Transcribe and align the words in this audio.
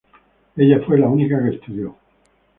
Ella 0.57 0.81
fue 0.83 0.97
la 0.97 1.07
única 1.07 1.39
que 1.43 1.57
estudió. 1.57 1.95